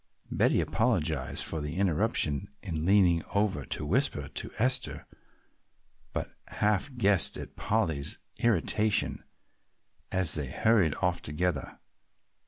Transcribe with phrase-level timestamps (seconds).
[0.31, 5.05] Betty apologized for the interruption in leaning over to whisper to Esther,
[6.11, 9.23] but half guessed at Polly's irritation
[10.11, 11.77] as they hurried off together.